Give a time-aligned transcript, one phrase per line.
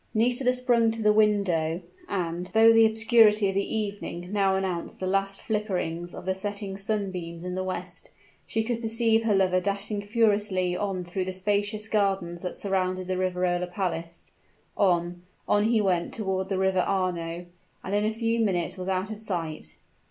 [0.15, 5.05] Nisida sprung to the window; and, though the obscurity of the evening now announced the
[5.05, 8.09] last flickerings of the setting sunbeams in the west,
[8.47, 13.15] she could perceive her lover dashing furiously on through the spacious gardens that surrounded the
[13.15, 14.31] Riverola Palace.
[14.75, 17.45] On on he went toward the River Arno;
[17.83, 19.75] and in a few minutes was out of sight.